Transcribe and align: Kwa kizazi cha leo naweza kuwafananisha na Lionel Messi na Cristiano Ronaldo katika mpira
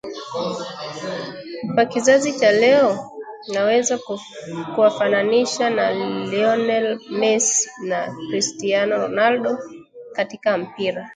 Kwa 1.75 1.85
kizazi 1.91 2.33
cha 2.39 2.51
leo 2.51 3.11
naweza 3.53 3.99
kuwafananisha 4.75 5.69
na 5.69 5.91
Lionel 6.25 6.99
Messi 7.11 7.69
na 7.89 8.15
Cristiano 8.29 8.97
Ronaldo 8.97 9.57
katika 10.13 10.57
mpira 10.57 11.09